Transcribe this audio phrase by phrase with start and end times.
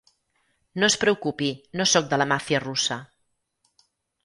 [0.83, 1.51] No es preocupi,
[1.81, 3.01] no sóc de la màfia russa.